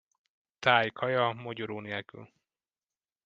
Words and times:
Thai 0.61 0.91
kaja, 0.91 1.33
mogyoró 1.33 1.79
nélkül. 1.79 2.29